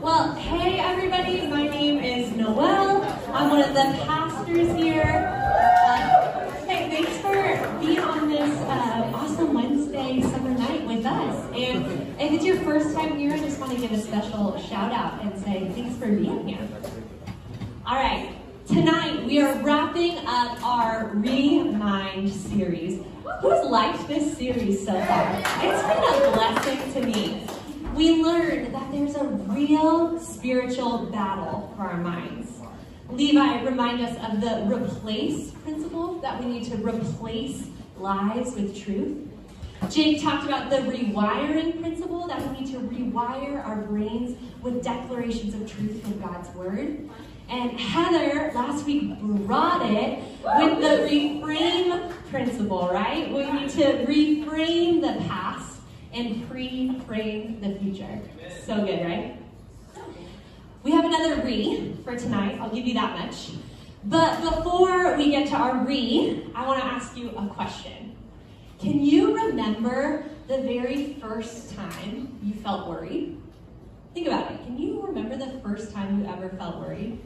[0.00, 3.02] Well, hey everybody, my name is Noelle.
[3.34, 5.30] I'm one of the pastors here.
[5.30, 11.44] Uh, hey, thanks for being on this uh, awesome Wednesday summer night with us.
[11.54, 11.84] And
[12.18, 15.20] if it's your first time here, I just want to give a special shout out
[15.22, 16.66] and say thanks for being here.
[17.84, 18.34] All right,
[18.66, 23.04] tonight we are wrapping up our Remind series.
[23.42, 25.42] Who's liked this series so far?
[25.60, 27.46] It's been a blessing to me
[28.00, 32.50] we learned that there's a real spiritual battle for our minds.
[33.10, 37.66] Levi reminded us of the replace principle, that we need to replace
[37.98, 39.28] lies with truth.
[39.90, 45.52] Jake talked about the rewiring principle, that we need to rewire our brains with declarations
[45.52, 47.06] of truth from God's word.
[47.50, 53.30] And Heather last week brought it with the reframe principle, right?
[53.30, 55.69] We need to reframe the past
[56.12, 58.20] and pre-frame the future.
[58.64, 59.36] So good, right?
[60.82, 62.58] We have another re for tonight.
[62.60, 63.50] I'll give you that much.
[64.04, 68.16] But before we get to our re, I want to ask you a question.
[68.80, 73.40] Can you remember the very first time you felt worried?
[74.14, 74.64] Think about it.
[74.64, 77.20] Can you remember the first time you ever felt worried?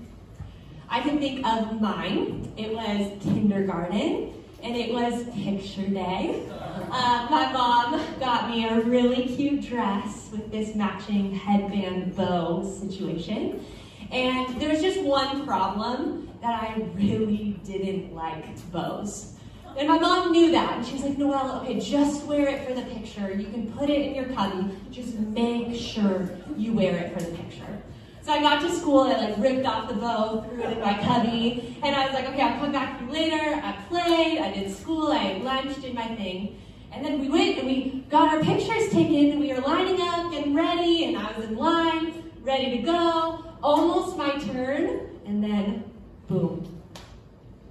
[0.88, 2.52] I can think of mine.
[2.56, 6.42] It was kindergarten and it was picture day.
[6.90, 13.62] Uh, my mom got me a really cute dress with this matching headband bow situation.
[14.10, 19.34] And there was just one problem that I really didn't like bows.
[19.76, 20.78] And my mom knew that.
[20.78, 23.32] And she was like, Noelle, okay, just wear it for the picture.
[23.32, 24.74] You can put it in your cubby.
[24.90, 27.82] Just make sure you wear it for the picture.
[28.24, 30.94] So I got to school, I like ripped off the bow, threw it in my
[30.94, 33.60] cubby, and I was like, okay, I'll come back to you later.
[33.62, 36.58] I played, I did school, I ate lunch, did my thing.
[36.90, 40.32] And then we went and we got our pictures taken, and we were lining up,
[40.32, 43.44] and ready, and I was in line, ready to go.
[43.62, 45.84] Almost my turn, and then
[46.26, 46.66] boom,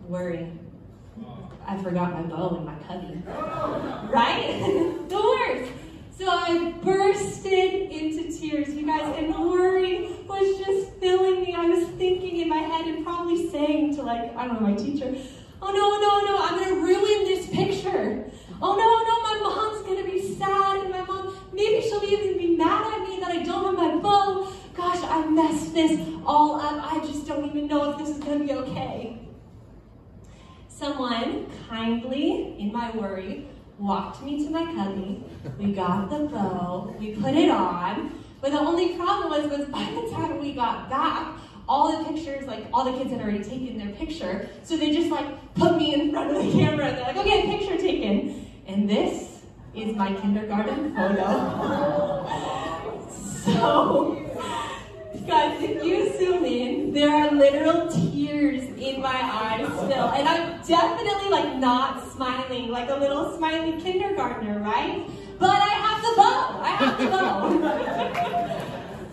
[0.08, 0.52] worry.
[1.66, 3.24] I forgot my bow in my cubby.
[4.14, 4.60] Right?
[5.10, 5.83] the worst.
[6.18, 11.54] So I bursted into tears, you guys, and the worry was just filling me.
[11.54, 14.76] I was thinking in my head and probably saying to, like, I don't know, my
[14.76, 15.16] teacher,
[15.62, 18.30] oh no, no, no, I'm gonna ruin this picture.
[18.62, 22.56] Oh no, no, my mom's gonna be sad, and my mom, maybe she'll even be
[22.56, 24.48] mad at me that I don't have my bow.
[24.76, 26.94] Gosh, I messed this all up.
[26.94, 29.20] I just don't even know if this is gonna be okay.
[30.68, 33.48] Someone kindly, in my worry,
[33.80, 35.24] walked me to my cubby,
[35.58, 39.84] we got the bow, we put it on, but the only problem was, was by
[39.84, 43.78] the time we got back, all the pictures, like all the kids had already taken
[43.78, 46.88] their picture, so they just like put me in front of the camera.
[46.88, 48.50] And they're like, okay, picture taken.
[48.68, 49.42] And this
[49.76, 51.24] is my kindergarten photo.
[53.46, 54.23] so
[55.26, 60.10] Guys, if you zoom in, there are literal tears in my eyes still.
[60.10, 65.08] And I'm definitely like not smiling, like a little smiley kindergartner, right?
[65.40, 66.60] But I have the bow.
[66.62, 67.60] I have the bow.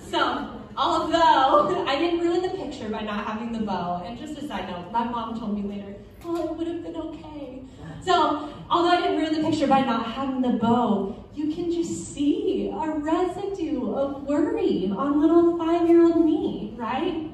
[0.10, 4.44] so, although I didn't ruin the picture by not having the bow, and just a
[4.48, 5.94] side note, my mom told me later,
[6.24, 7.62] oh, it would have been okay.
[8.04, 12.14] So, although I didn't ruin the picture by not having the bow, you can just
[12.14, 17.30] see a residue of worry on little five-year-old me, right?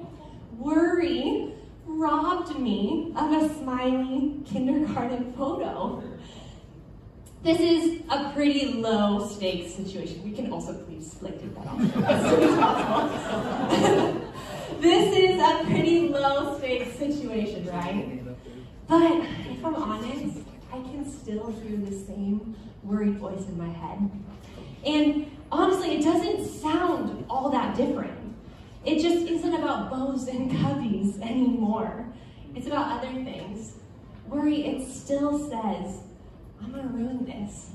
[0.59, 1.53] Worry
[1.87, 6.03] robbed me of a smiley kindergarten photo.
[7.43, 10.23] This is a pretty low stakes situation.
[10.25, 11.79] We can also please like take that off
[14.81, 18.26] this is a pretty low stakes situation, right?
[18.89, 19.21] But
[19.51, 20.39] if I'm honest,
[20.73, 22.55] I can still hear the same
[22.85, 24.11] worried voice in my head.
[24.85, 28.17] And honestly, it doesn't sound all that different.
[28.85, 32.07] It just isn't about bows and cubbies anymore.
[32.55, 33.75] It's about other things.
[34.29, 36.03] Worry, it still says,
[36.63, 37.71] I'm gonna ruin this.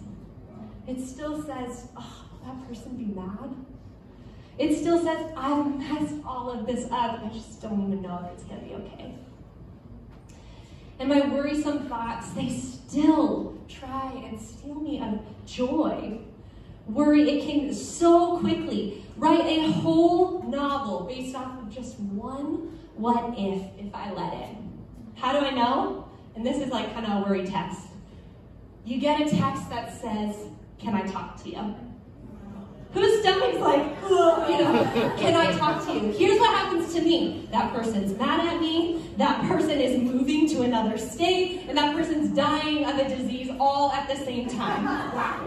[0.87, 3.53] It still says, oh, will that person be mad?
[4.57, 7.21] It still says, I've messed all of this up.
[7.23, 9.15] I just don't even know if it's gonna be okay.
[11.01, 16.19] And my worrisome thoughts, they still try and steal me of joy.
[16.85, 23.33] Worry, it can so quickly write a whole novel based off of just one what
[23.35, 24.55] if if I let it.
[25.15, 26.07] How do I know?
[26.35, 27.87] And this is like kind of a worry text.
[28.85, 30.35] You get a text that says,
[30.77, 31.75] Can I talk to you?
[32.93, 33.85] Whose stomach's like,
[34.49, 36.11] you know, can I talk to you?
[36.11, 37.47] Here's what happens to me.
[37.51, 42.35] That person's mad at me, that person is moving to another state, and that person's
[42.35, 44.85] dying of a disease all at the same time.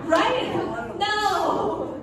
[0.08, 0.54] Right?
[0.98, 2.02] No!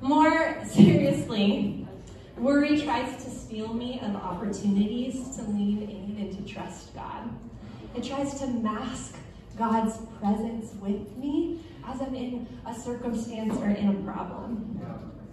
[0.00, 1.86] More seriously,
[2.38, 7.28] worry tries to steal me of opportunities to lean in and to trust God.
[7.94, 9.16] It tries to mask
[9.56, 14.80] God's presence with me as I'm in a circumstance or in a problem.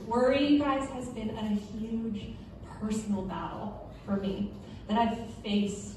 [0.06, 1.48] Worry, guys, has been a
[1.78, 2.36] huge
[2.80, 4.52] personal battle for me
[4.88, 5.96] that I've faced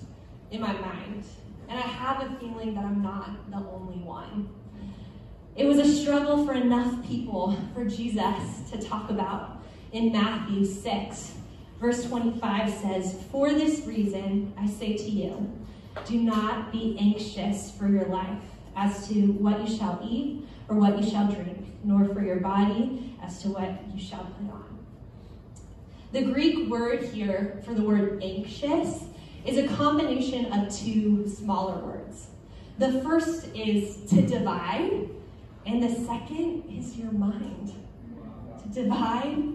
[0.50, 1.24] in my mind.
[1.68, 4.48] And I have a feeling that I'm not the only one.
[5.56, 9.62] It was a struggle for enough people for Jesus to talk about
[9.92, 11.34] in Matthew 6.
[11.80, 15.50] Verse 25 says, For this reason I say to you,
[16.06, 18.42] do not be anxious for your life
[18.76, 23.16] as to what you shall eat or what you shall drink, nor for your body
[23.22, 24.78] as to what you shall put on.
[26.12, 29.04] The Greek word here for the word anxious
[29.44, 32.28] is a combination of two smaller words.
[32.78, 35.08] The first is to divide,
[35.66, 37.72] and the second is your mind.
[38.62, 39.54] To divide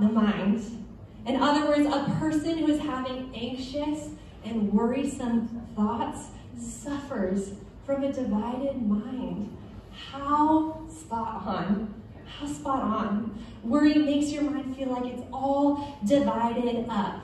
[0.00, 0.84] the mind.
[1.26, 4.10] In other words, a person who is having anxious
[4.44, 7.52] and worrisome thoughts suffers
[7.84, 9.56] from a divided mind.
[9.92, 11.94] How spot on.
[12.26, 13.44] How spot on.
[13.64, 17.22] Worry makes your mind feel like it's all divided up.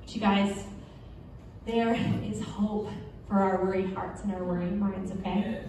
[0.00, 0.64] But you guys,
[1.66, 1.94] there
[2.24, 2.88] is hope
[3.28, 5.62] for our worried hearts and our worried minds, okay?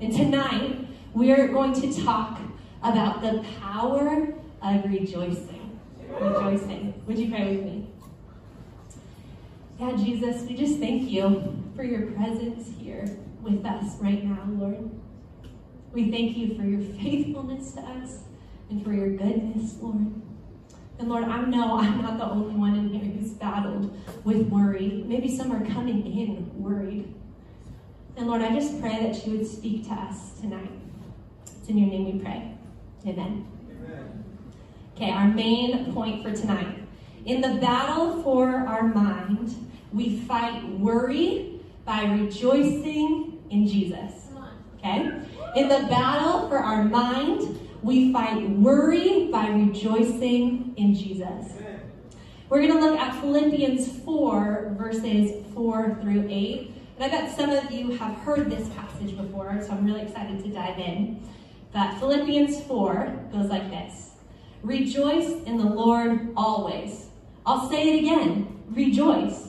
[0.00, 2.38] And tonight, we are going to talk
[2.82, 5.80] about the power of rejoicing.
[6.20, 6.94] Rejoicing.
[7.06, 7.77] Would you pray with me?
[9.78, 14.90] Yeah, Jesus, we just thank you for your presence here with us right now, Lord.
[15.92, 18.22] We thank you for your faithfulness to us
[18.70, 20.20] and for your goodness, Lord.
[20.98, 25.04] And Lord, I know I'm not the only one in here who's battled with worry.
[25.06, 27.14] Maybe some are coming in worried.
[28.16, 30.72] And Lord, I just pray that you would speak to us tonight.
[31.44, 32.52] It's in your name we pray.
[33.06, 33.46] Amen.
[33.70, 34.24] Amen.
[34.96, 36.87] Okay, our main point for tonight.
[37.28, 44.28] In the battle for our mind, we fight worry by rejoicing in Jesus.
[44.78, 45.10] Okay?
[45.54, 51.52] In the battle for our mind, we fight worry by rejoicing in Jesus.
[52.48, 56.72] We're going to look at Philippians 4, verses 4 through 8.
[56.96, 60.42] And I bet some of you have heard this passage before, so I'm really excited
[60.44, 61.22] to dive in.
[61.74, 64.12] But Philippians 4 goes like this
[64.62, 67.07] Rejoice in the Lord always.
[67.48, 69.48] I'll say it again rejoice.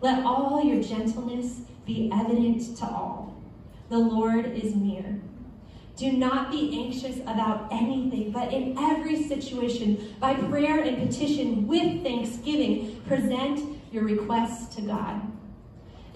[0.00, 3.40] Let all your gentleness be evident to all.
[3.88, 5.20] The Lord is near.
[5.96, 12.02] Do not be anxious about anything, but in every situation, by prayer and petition with
[12.02, 13.60] thanksgiving, present
[13.92, 15.22] your requests to God.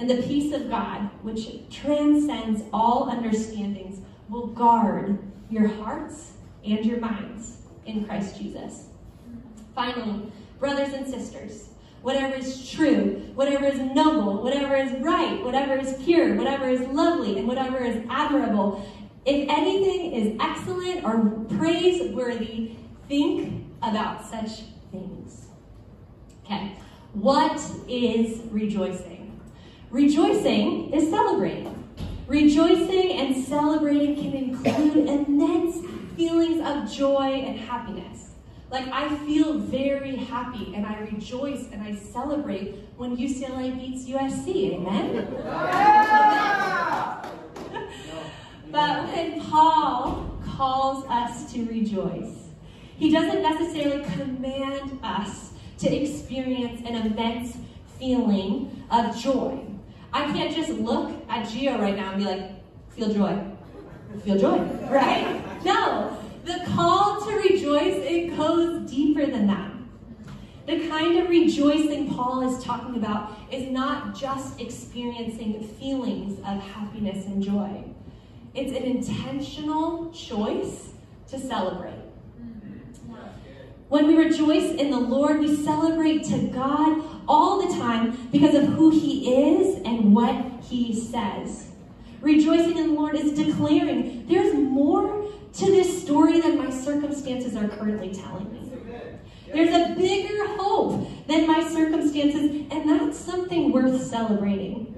[0.01, 6.33] And the peace of God, which transcends all understandings, will guard your hearts
[6.65, 8.87] and your minds in Christ Jesus.
[9.77, 11.69] Finally, brothers and sisters,
[12.03, 17.39] whatever is true, whatever is noble, whatever is right, whatever is pure, whatever is lovely,
[17.39, 18.85] and whatever is admirable,
[19.25, 21.19] if anything is excellent or
[21.59, 22.77] praiseworthy,
[23.09, 25.47] think about such things.
[26.45, 26.77] Okay,
[27.13, 29.41] what is rejoicing?
[29.91, 31.75] Rejoicing is celebrating.
[32.27, 35.79] Rejoicing and celebrating can include immense
[36.17, 38.28] feelings of joy and happiness.
[38.71, 44.75] Like, I feel very happy and I rejoice and I celebrate when UCLA beats USC.
[44.75, 45.27] Amen?
[45.45, 47.25] Yeah!
[48.71, 52.49] But when Paul calls us to rejoice,
[52.99, 57.57] he doesn't necessarily command us to experience an immense
[57.99, 59.65] feeling of joy.
[60.13, 62.51] I can't just look at Gio right now and be like,
[62.91, 63.39] feel joy.
[64.25, 64.59] Feel joy,
[64.91, 65.43] right?
[65.65, 66.17] No.
[66.45, 67.37] The call to
[67.69, 69.73] rejoice, it goes deeper than that.
[70.67, 77.27] The kind of rejoicing Paul is talking about is not just experiencing feelings of happiness
[77.27, 77.85] and joy.
[78.55, 80.91] It's an intentional choice
[81.29, 81.95] to celebrate.
[83.89, 88.65] When we rejoice in the Lord, we celebrate to God all the time because of
[88.65, 91.71] who He is and what He says.
[92.21, 95.28] Rejoicing in the Lord is declaring there's more
[95.59, 98.73] to this story than my circumstances are currently telling me.
[99.53, 104.95] There's a bigger hope than my circumstances, and that's something worth celebrating.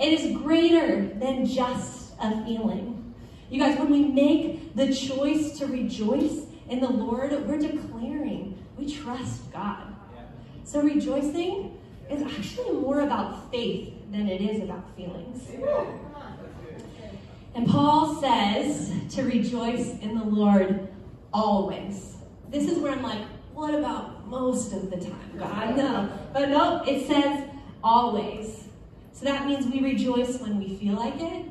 [0.00, 3.14] It is greater than just a feeling.
[3.50, 8.90] You guys, when we make the choice to rejoice in the Lord, we're declaring we
[8.90, 9.94] trust God.
[10.64, 11.78] So rejoicing
[12.08, 15.48] is actually more about faith than it is about feelings.
[17.54, 20.88] And Paul says to rejoice in the Lord
[21.32, 22.16] always.
[22.48, 25.76] This is where I'm like, what about most of the time, God?
[25.76, 26.10] No.
[26.32, 27.48] But no, it says
[27.82, 28.64] always.
[29.12, 31.46] So that means we rejoice when we feel like it.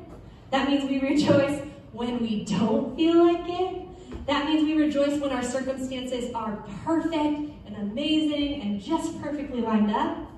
[0.50, 1.60] That means we rejoice
[1.92, 3.86] when we don't feel like it.
[4.26, 7.14] That means we rejoice when our circumstances are perfect
[7.66, 10.29] and amazing and just perfectly lined up.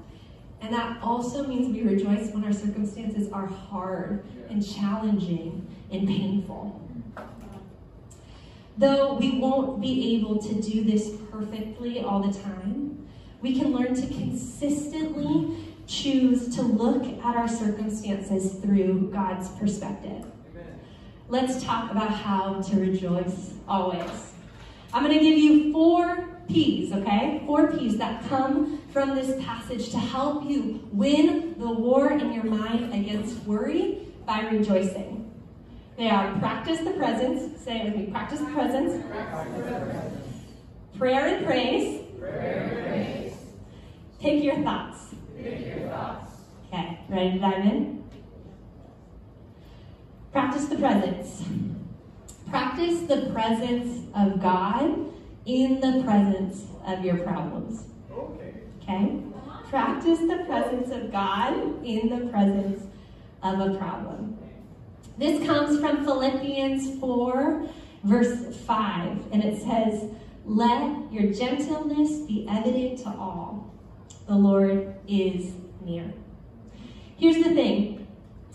[0.63, 6.81] And that also means we rejoice when our circumstances are hard and challenging and painful.
[8.79, 13.07] Though we won't be able to do this perfectly all the time,
[13.41, 15.57] we can learn to consistently
[15.89, 20.25] choose to look at our circumstances through God's perspective.
[21.29, 24.33] Let's talk about how to rejoice always.
[24.95, 27.43] I'm going to give you four P's, okay?
[27.47, 32.45] Four P's that come from this passage to help you win the war in your
[32.45, 35.31] mind against worry by rejoicing.
[35.97, 37.61] They are practice the presence.
[37.63, 38.07] Say it with me.
[38.11, 39.05] Practice the presence.
[40.99, 42.01] Prayer and praise.
[44.21, 45.15] Take your thoughts.
[45.37, 46.33] Pick your thoughts.
[46.69, 48.05] Okay, ready to dive in?
[50.33, 51.45] Practice the presence.
[52.49, 55.12] Practice the presence of God
[55.47, 57.85] in the presence of your problems.
[58.13, 58.55] Okay.
[58.83, 59.19] Okay?
[59.69, 62.85] Practice the presence of God in the presence
[63.43, 64.39] of a problem.
[65.19, 67.67] This comes from Philippians 4,
[68.05, 70.11] verse 5, and it says,
[70.45, 73.73] Let your gentleness be evident to all.
[74.27, 75.53] The Lord is
[75.85, 76.13] near.
[77.17, 78.07] Here's the thing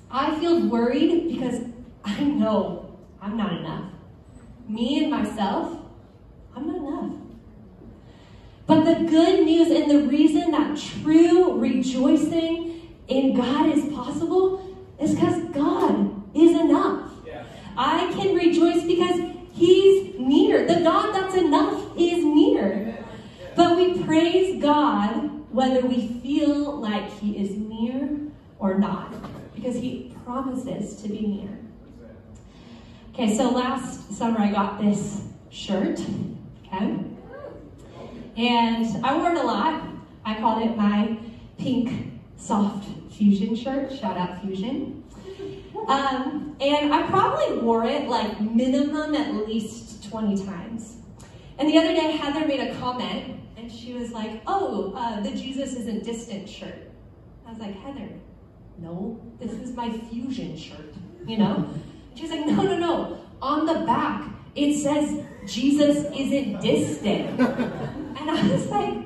[0.09, 1.61] I feel worried because
[2.03, 3.91] I know I'm not enough.
[4.67, 5.76] Me and myself,
[6.57, 7.13] I'm not enough.
[8.65, 15.13] But the good news and the reason that true rejoicing in God is possible is
[15.13, 17.11] because God is enough.
[17.25, 17.43] Yeah.
[17.77, 19.21] I can rejoice because
[19.53, 20.67] He's near.
[20.67, 22.97] The God that's enough is near.
[23.55, 28.19] But we praise God whether we feel like He is near
[28.59, 29.13] or not,
[29.55, 31.59] because He promises to be near.
[33.13, 35.99] Okay, so last summer I got this shirt,
[36.67, 36.97] okay?
[38.37, 39.83] And I wore it a lot.
[40.23, 41.17] I called it my
[41.57, 43.91] pink soft fusion shirt.
[43.91, 45.03] Shout out Fusion.
[45.87, 50.97] Um, and I probably wore it like minimum at least 20 times.
[51.57, 55.31] And the other day, Heather made a comment and she was like, Oh, uh, the
[55.31, 56.91] Jesus isn't distant shirt.
[57.45, 58.09] I was like, Heather,
[58.77, 60.93] no, this is my fusion shirt,
[61.25, 61.69] you know?
[62.15, 63.17] She's like, No, no, no.
[63.41, 67.39] On the back, it says Jesus isn't distant.
[68.19, 69.05] And I was like,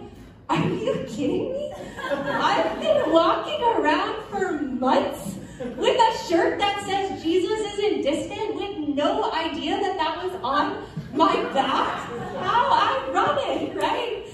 [0.50, 1.74] Are you kidding me?
[2.10, 5.36] I've been walking around for months
[5.78, 10.86] with a shirt that says Jesus isn't distant with no idea that that was on
[11.14, 12.10] my back.
[12.38, 14.26] How ironic, right?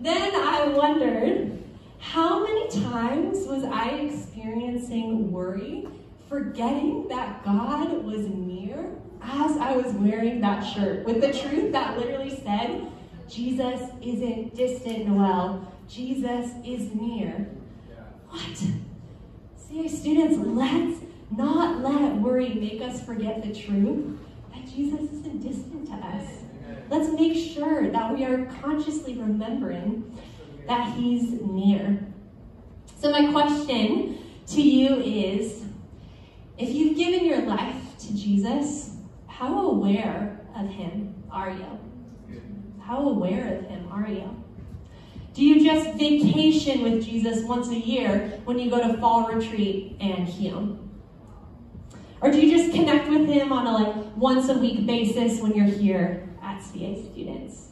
[0.00, 1.58] then I wondered,
[1.98, 5.88] how many times was I experiencing worry,
[6.54, 11.98] forgetting that God was near as I was wearing that shirt with the truth that
[11.98, 12.86] literally said,
[13.28, 15.74] Jesus isn't distant, Noelle.
[15.88, 17.50] Jesus is near.
[18.28, 18.56] What?
[19.56, 21.00] CA students, let's
[21.36, 24.16] not let worry make us forget the truth
[24.52, 26.28] that Jesus isn't distant to us.
[26.88, 30.16] Let's make sure that we are consciously remembering
[30.68, 31.98] that He's near.
[33.00, 35.63] So, my question to you is
[36.56, 38.96] if you've given your life to Jesus,
[39.26, 42.40] how aware of Him are you?
[42.80, 44.44] How aware of Him are you?
[45.34, 49.96] Do you just vacation with Jesus once a year when you go to fall retreat
[50.00, 50.78] and heal?
[52.20, 55.52] Or do you just connect with him on a like once a week basis when
[55.52, 57.66] you're here at CA students?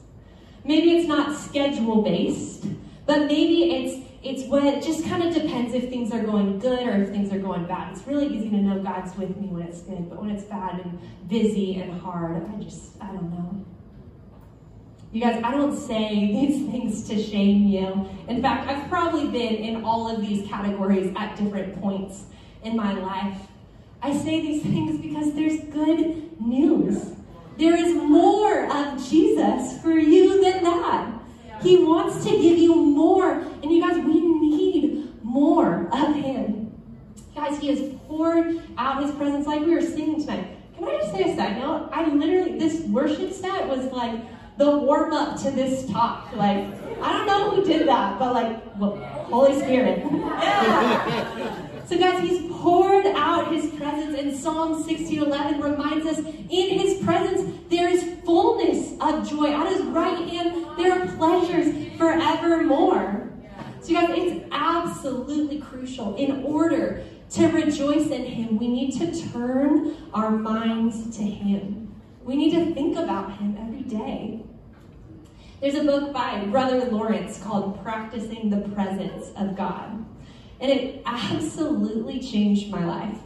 [0.64, 2.66] Maybe it's not schedule based,
[3.06, 6.86] but maybe it's it's what it just kind of depends if things are going good
[6.86, 7.92] or if things are going bad.
[7.96, 10.80] It's really easy to know God's with me when it's good, but when it's bad
[10.80, 10.98] and
[11.28, 13.64] busy and hard, I just I don't know.
[15.10, 18.08] You guys, I don't say these things to shame you.
[18.28, 22.24] In fact, I've probably been in all of these categories at different points
[22.62, 23.38] in my life.
[24.00, 27.16] I say these things because there's good news.
[27.58, 31.21] There is more of Jesus for you than that.
[31.62, 33.32] He wants to give you more.
[33.62, 36.72] And you guys, we need more of Him.
[37.34, 40.58] Guys, He has poured out His presence like we were singing tonight.
[40.76, 41.90] Can I just say a side note?
[41.92, 44.20] I literally, this worship set was like
[44.58, 46.32] the warm up to this talk.
[46.34, 46.66] Like,
[47.00, 48.96] I don't know who did that, but like, well,
[49.30, 50.04] Holy Spirit.
[50.04, 51.58] yeah.
[51.86, 57.58] So, guys, He's poured out His presence, and Psalm 16:11 reminds us in His presence
[57.68, 59.52] there is fullness of joy.
[59.52, 63.30] At His right hand, there are pleasures forevermore.
[63.80, 69.96] So, guys, it's absolutely crucial in order to rejoice in Him, we need to turn
[70.12, 71.94] our minds to Him.
[72.22, 74.44] We need to think about Him every day.
[75.60, 80.04] There's a book by Brother Lawrence called Practicing the Presence of God,
[80.62, 83.18] and it absolutely changed my life.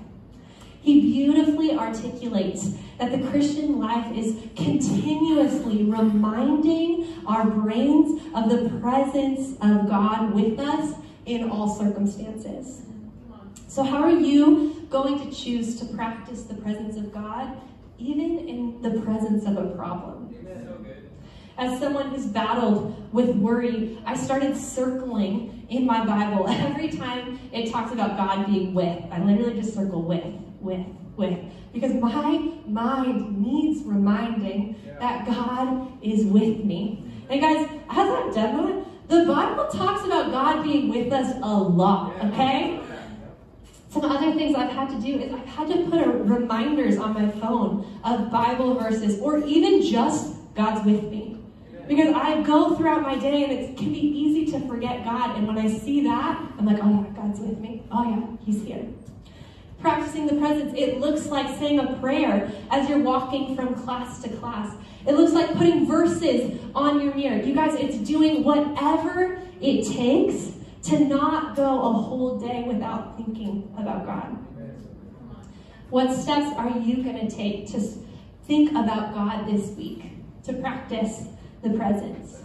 [0.80, 9.52] He beautifully articulates that the Christian life is continuously reminding our brains of the presence
[9.60, 10.94] of God with us
[11.26, 12.82] in all circumstances.
[13.68, 17.60] So, how are you going to choose to practice the presence of God,
[17.98, 20.34] even in the presence of a problem?
[21.58, 27.70] As someone who's battled with worry, I started circling in my Bible every time it
[27.70, 29.02] talks about God being with.
[29.10, 30.24] I literally just circle with,
[30.60, 30.86] with,
[31.16, 31.38] with.
[31.72, 37.02] Because my mind needs reminding that God is with me.
[37.30, 41.56] And guys, as I've done that, the Bible talks about God being with us a
[41.56, 42.80] lot, okay?
[43.88, 47.30] Some other things I've had to do is I've had to put reminders on my
[47.30, 51.38] phone of Bible verses or even just God's with me.
[51.86, 55.36] Because I go throughout my day and it can be easy to forget God.
[55.36, 57.84] And when I see that, I'm like, oh yeah, God's with me.
[57.92, 58.84] Oh yeah, He's here.
[59.80, 64.28] Practicing the presence, it looks like saying a prayer as you're walking from class to
[64.28, 64.74] class.
[65.06, 67.40] It looks like putting verses on your mirror.
[67.40, 70.52] You guys, it's doing whatever it takes
[70.84, 74.36] to not go a whole day without thinking about God.
[75.90, 77.80] What steps are you going to take to
[78.46, 80.15] think about God this week,
[80.46, 81.24] to practice
[81.62, 82.42] the presence?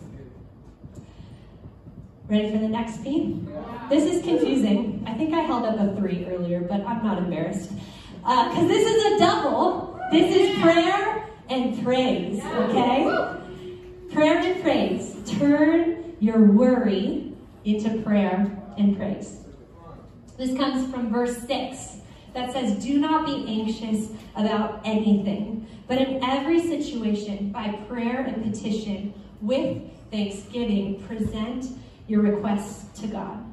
[2.28, 3.42] Ready for the next P?
[3.90, 5.04] This is confusing.
[5.06, 7.72] I think I held up a three earlier, but I'm not embarrassed.
[8.22, 10.00] Because uh, this is a double.
[10.12, 13.04] This is prayer and praise, okay?
[14.14, 15.16] Prayer and praise.
[15.40, 17.34] Turn your worry
[17.66, 19.42] into prayer and praise.
[20.38, 21.98] This comes from verse 6
[22.34, 28.44] that says, Do not be anxious about anything, but in every situation, by prayer and
[28.44, 31.66] petition, with thanksgiving, present
[32.08, 33.44] your requests to God.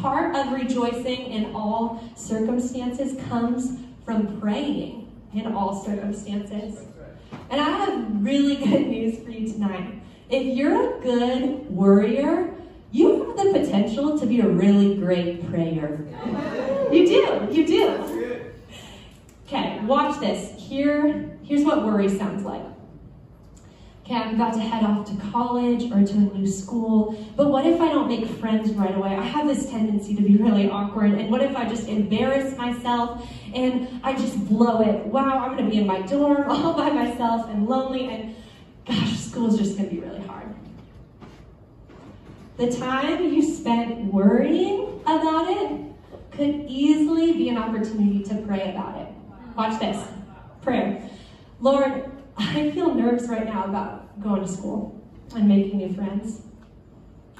[0.00, 6.78] Part of rejoicing in all circumstances comes from praying in all circumstances.
[7.50, 10.00] And I have really good news for you tonight.
[10.30, 12.54] If you're a good worrier,
[12.90, 16.04] you have the potential to be a really great prayer.
[16.92, 18.52] You do, you do.
[19.46, 20.54] Okay, watch this.
[20.58, 22.62] Here, here's what worry sounds like.
[24.04, 27.66] Okay, I'm about to head off to college or to a new school, but what
[27.66, 29.14] if I don't make friends right away?
[29.14, 33.28] I have this tendency to be really awkward, and what if I just embarrass myself
[33.54, 35.04] and I just blow it?
[35.06, 38.34] Wow, I'm gonna be in my dorm all by myself and lonely, and
[38.86, 40.54] gosh, school's just gonna be really hard.
[42.56, 45.87] The time you spent worrying about it
[46.38, 49.08] could easily be an opportunity to pray about it.
[49.56, 50.06] Watch this
[50.62, 51.02] prayer.
[51.60, 56.42] Lord, I feel nervous right now about going to school and making new friends.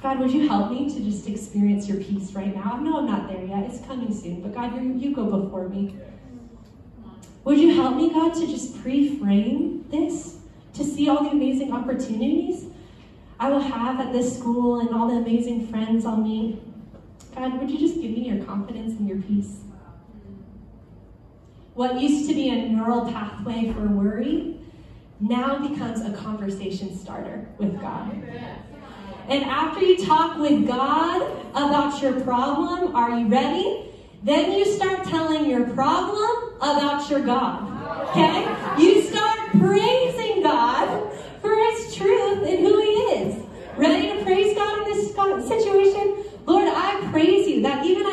[0.01, 2.73] God, would you help me to just experience your peace right now?
[2.73, 3.63] I know I'm not there yet.
[3.69, 4.41] It's coming soon.
[4.41, 5.95] But God, you, you go before me.
[7.45, 10.39] Would you help me, God, to just pre-frame this?
[10.73, 12.65] To see all the amazing opportunities
[13.39, 16.61] I will have at this school and all the amazing friends I'll meet.
[17.39, 19.61] God, would you just give me your confidence and your peace?
[21.73, 24.57] What used to be a neural pathway for worry
[25.21, 28.11] now becomes a conversation starter with God.
[29.29, 31.21] And after you talk with God
[31.51, 33.89] about your problem, are you ready?
[34.21, 38.09] Then you start telling your problem about your God.
[38.09, 38.83] Okay?
[38.83, 41.09] You start praising God
[41.41, 43.45] for his truth and who he is.
[43.77, 45.15] Ready to praise God in this
[45.47, 46.25] situation?
[46.49, 48.05] Lord, I praise you that even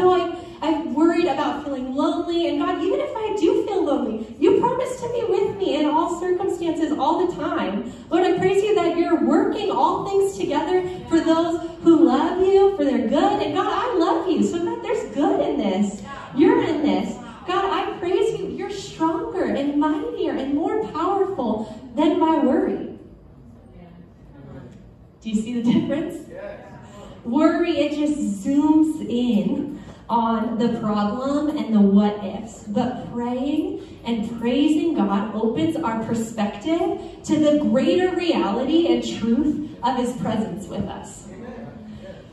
[0.00, 3.84] I, though I, I'm worried about feeling lonely, and God, even if I do feel
[3.84, 7.92] lonely, you promise to be with me in all circumstances all the time.
[8.10, 12.76] Lord, I praise you that you're working all things together for those who love you,
[12.76, 13.42] for their good.
[13.42, 14.42] And God, I love you.
[14.42, 16.02] So God, there's good in this.
[16.36, 17.14] You're in this.
[17.46, 18.48] God, I praise you.
[18.48, 22.98] You're stronger and mightier and more powerful than my worry.
[25.20, 26.28] Do you see the difference?
[27.24, 29.79] Worry, it just zooms in
[30.10, 32.64] on the problem and the what ifs.
[32.64, 39.96] But praying and praising God opens our perspective to the greater reality and truth of
[39.96, 41.28] His presence with us.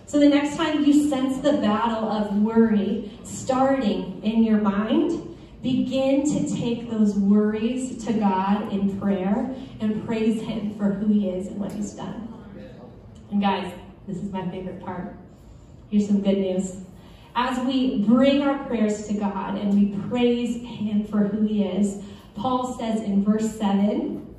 [0.07, 6.23] So the next time you sense the battle of worry starting in your mind, begin
[6.23, 11.47] to take those worries to God in prayer and praise Him for who He is
[11.47, 12.33] and what He's done.
[13.31, 13.71] And guys,
[14.07, 15.15] this is my favorite part.
[15.89, 16.86] Here's some good news.
[17.39, 22.03] As we bring our prayers to God and we praise Him for who He is,
[22.33, 24.35] Paul says in verse 7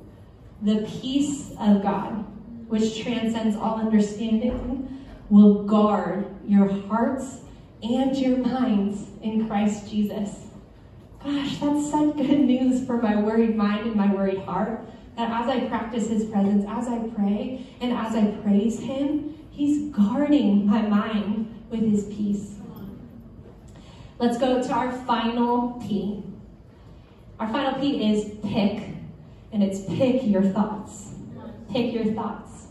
[0.61, 2.25] the peace of God,
[2.67, 7.37] which transcends all understanding, will guard your hearts
[7.81, 10.47] and your minds in Christ Jesus.
[11.23, 14.85] Gosh, that's such good news for my worried mind and my worried heart.
[15.15, 19.89] That as I practice His presence, as I pray, and as I praise Him, He's
[19.95, 22.58] guarding my mind with His peace.
[24.19, 26.21] Let's go to our final P.
[27.39, 28.83] Our final P is pick,
[29.53, 31.13] and it's pick your thoughts.
[31.71, 32.67] Pick your thoughts.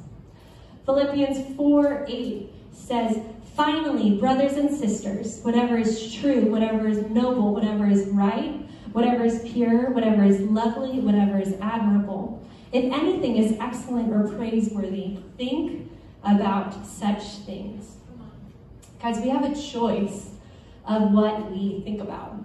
[0.85, 3.21] Philippians 4 8 says,
[3.57, 8.55] Finally, brothers and sisters, whatever is true, whatever is noble, whatever is right,
[8.93, 15.19] whatever is pure, whatever is lovely, whatever is admirable, if anything is excellent or praiseworthy,
[15.39, 15.91] think
[16.23, 17.97] about such things.
[19.01, 20.33] Guys, we have a choice
[20.89, 22.37] of what we think about.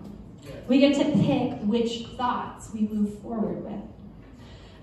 [0.68, 3.82] We get to pick which thoughts we move forward with.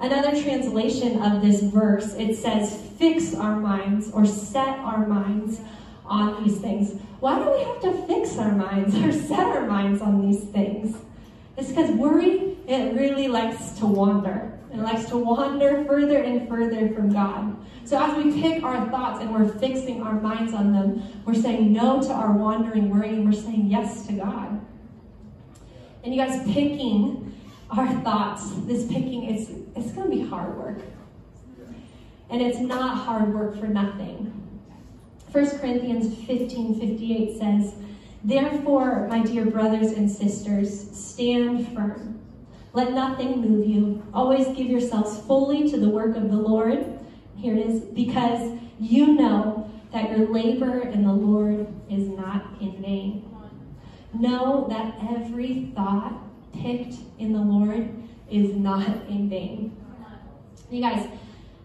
[0.00, 5.60] Another translation of this verse, it says, fix our minds or set our minds
[6.06, 7.00] on these things.
[7.20, 10.96] Why do we have to fix our minds or set our minds on these things?
[11.58, 14.49] It's because worry, it really likes to wander.
[14.72, 17.56] And likes to wander further and further from God.
[17.84, 21.72] So as we pick our thoughts and we're fixing our minds on them, we're saying
[21.72, 24.60] no to our wandering worry and we're saying yes to God.
[26.04, 27.36] And you guys picking
[27.70, 30.78] our thoughts, this picking, it's, it's going to be hard work.
[32.30, 34.36] And it's not hard work for nothing.
[35.32, 37.74] 1 Corinthians 15 58 says,
[38.22, 42.19] Therefore, my dear brothers and sisters, stand firm.
[42.72, 44.06] Let nothing move you.
[44.14, 46.98] Always give yourselves fully to the work of the Lord.
[47.36, 52.80] Here it is, because you know that your labor in the Lord is not in
[52.80, 53.26] vain.
[54.12, 56.12] Know that every thought
[56.52, 57.90] picked in the Lord
[58.30, 59.76] is not in vain.
[60.70, 61.08] You guys,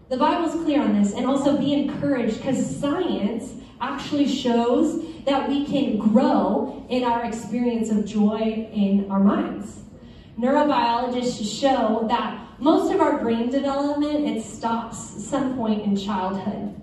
[0.08, 5.64] the Bible's clear on this, and also be encouraged because science actually shows that we
[5.66, 9.80] can grow in our experience of joy in our minds.
[10.38, 16.78] Neurobiologists show that most of our brain development it stops some point in childhood.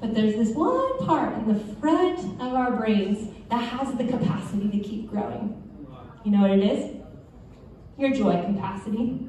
[0.00, 4.68] But there's this one part in the front of our brains that has the capacity
[4.70, 5.62] to keep growing.
[6.24, 6.96] You know what it is?
[7.96, 9.28] Your joy capacity.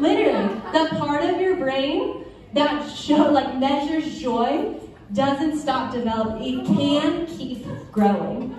[0.00, 4.76] Literally, the part of your brain that show like measures joy
[5.12, 6.60] doesn't stop developing.
[6.60, 8.52] It can keep growing.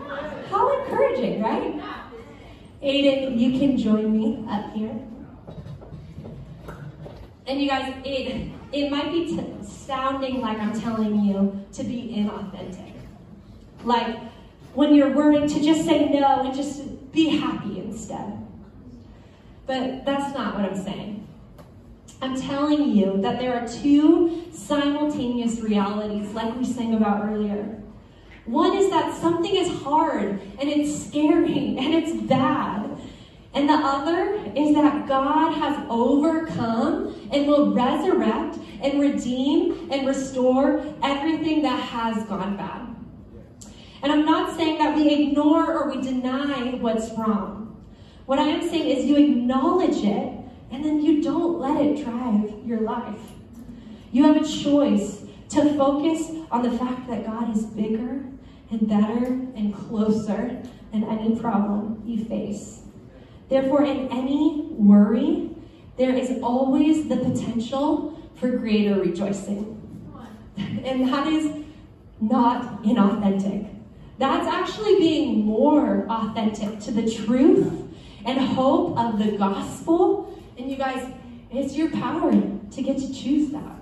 [0.49, 1.81] How encouraging, right?
[2.85, 4.95] Aiden, you can join me up here.
[7.47, 12.93] And you guys, it, it might be sounding like I'm telling you to be inauthentic.
[13.83, 14.17] Like
[14.75, 18.45] when you're worried to just say no and just be happy instead.
[19.65, 21.27] But that's not what I'm saying.
[22.21, 27.81] I'm telling you that there are two simultaneous realities, like we sang about earlier.
[28.45, 32.91] One is that something is hard and it's scary and it's bad.
[33.53, 40.83] And the other is that God has overcome and will resurrect and redeem and restore
[41.01, 42.95] everything that has gone bad.
[44.03, 47.83] And I'm not saying that we ignore or we deny what's wrong.
[48.25, 50.33] What I am saying is you acknowledge it
[50.71, 53.21] and then you don't let it drive your life.
[54.11, 58.25] You have a choice to focus on the fact that God is bigger
[58.71, 62.81] and better and closer than any problem you face.
[63.49, 65.51] Therefore, in any worry,
[65.97, 69.71] there is always the potential for greater rejoicing.
[70.57, 71.63] And that is
[72.19, 73.69] not inauthentic.
[74.17, 77.73] That's actually being more authentic to the truth
[78.25, 80.39] and hope of the gospel.
[80.57, 81.13] And you guys,
[81.51, 83.75] it's your power to get to choose that.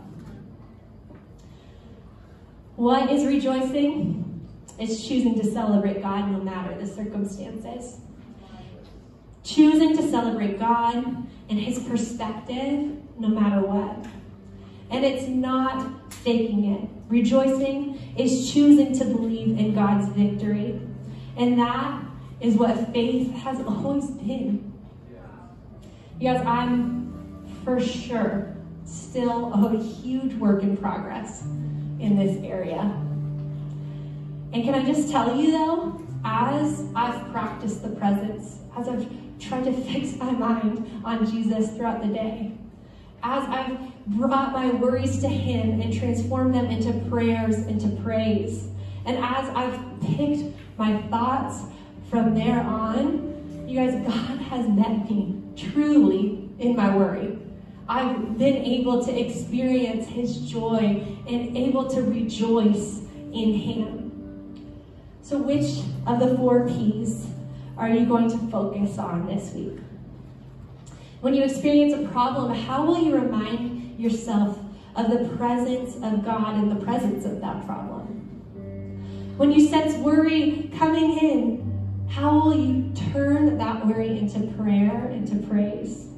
[2.76, 4.23] What is rejoicing?
[4.80, 7.98] It's choosing to celebrate God no matter the circumstances.
[9.44, 10.96] Choosing to celebrate God
[11.50, 14.06] and His perspective no matter what.
[14.90, 16.90] And it's not faking it.
[17.08, 20.80] Rejoicing is choosing to believe in God's victory.
[21.38, 22.04] And that
[22.42, 24.74] is what faith has always been.
[26.22, 28.56] Guys, I'm for sure
[28.86, 33.00] still a huge work in progress in this area.
[34.54, 39.64] And can I just tell you though, as I've practiced the presence, as I've tried
[39.64, 42.52] to fix my mind on Jesus throughout the day,
[43.24, 48.68] as I've brought my worries to Him and transformed them into prayers, into praise,
[49.06, 51.64] and as I've picked my thoughts
[52.12, 57.40] from there on, you guys, God has met me truly in my worry.
[57.90, 63.00] I've been able to experience His joy and able to rejoice
[63.34, 64.03] in Him.
[65.24, 67.28] So, which of the four P's
[67.78, 69.80] are you going to focus on this week?
[71.22, 74.60] When you experience a problem, how will you remind yourself
[74.98, 78.04] of the presence of God in the presence of that problem?
[79.38, 85.38] When you sense worry coming in, how will you turn that worry into prayer, into
[85.48, 86.10] praise?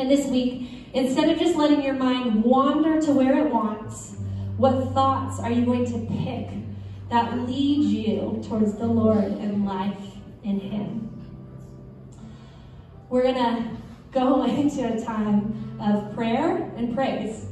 [0.00, 4.16] And this week, instead of just letting your mind wander to where it wants,
[4.56, 6.59] what thoughts are you going to pick
[7.10, 9.98] that lead you towards the Lord and life
[10.42, 11.10] in Him?
[13.08, 13.76] We're going to
[14.12, 17.46] go into a time of prayer and praise.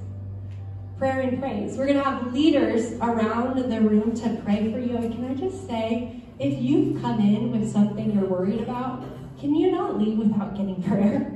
[0.96, 1.76] Prayer and praise.
[1.76, 4.96] We're going to have leaders around the room to pray for you.
[4.96, 9.04] And can I just say, if you've come in with something you're worried about,
[9.38, 11.34] can you not leave without getting prayer?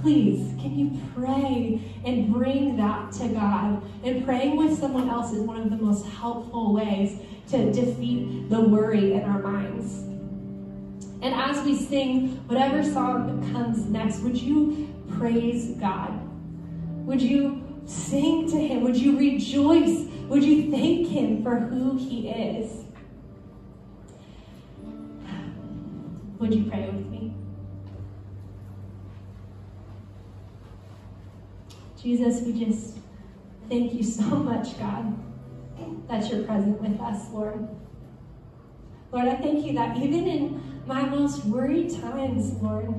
[0.00, 3.82] Please, can you pray and bring that to God?
[4.04, 8.60] And praying with someone else is one of the most helpful ways to defeat the
[8.60, 10.04] worry in our minds.
[11.20, 16.12] And as we sing whatever song comes next, would you praise God?
[17.06, 18.82] Would you sing to Him?
[18.82, 20.06] Would you rejoice?
[20.28, 22.84] Would you thank Him for who He is?
[26.38, 27.34] Would you pray with me?
[32.00, 32.98] Jesus, we just
[33.68, 35.18] thank you so much, God,
[36.08, 37.68] that you're present with us, Lord.
[39.12, 42.92] Lord, I thank you that even in my most worried times, Lord,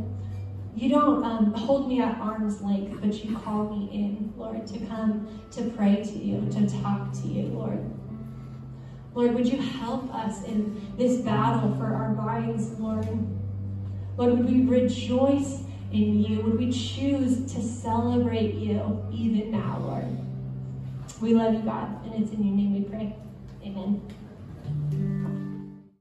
[0.76, 4.80] you don't um, hold me at arm's length, but you call me in, Lord, to
[4.86, 7.84] come to pray to you, to talk to you, Lord.
[9.14, 13.08] Lord, would you help us in this battle for our minds, Lord?
[14.18, 16.42] Lord, would we rejoice in you?
[16.42, 20.06] Would we choose to celebrate you even now, Lord?
[21.22, 23.14] We love you, God, and it's in your name we pray.
[23.66, 24.02] Amen.